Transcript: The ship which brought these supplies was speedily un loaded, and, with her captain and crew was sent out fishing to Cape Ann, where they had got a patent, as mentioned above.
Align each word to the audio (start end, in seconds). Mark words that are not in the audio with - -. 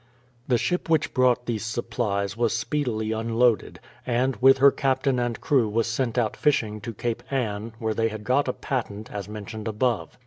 The 0.47 0.57
ship 0.57 0.89
which 0.89 1.13
brought 1.13 1.45
these 1.45 1.63
supplies 1.63 2.35
was 2.35 2.57
speedily 2.57 3.13
un 3.13 3.35
loaded, 3.35 3.79
and, 4.03 4.35
with 4.37 4.57
her 4.57 4.71
captain 4.71 5.19
and 5.19 5.39
crew 5.39 5.69
was 5.69 5.85
sent 5.85 6.17
out 6.17 6.35
fishing 6.35 6.81
to 6.81 6.93
Cape 6.95 7.21
Ann, 7.31 7.73
where 7.77 7.93
they 7.93 8.07
had 8.07 8.23
got 8.23 8.47
a 8.47 8.53
patent, 8.53 9.11
as 9.11 9.29
mentioned 9.29 9.67
above. 9.67 10.17